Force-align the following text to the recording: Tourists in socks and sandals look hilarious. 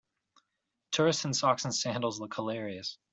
Tourists 0.93 1.25
in 1.25 1.33
socks 1.35 1.63
and 1.63 1.75
sandals 1.75 2.19
look 2.19 2.33
hilarious. 2.33 2.97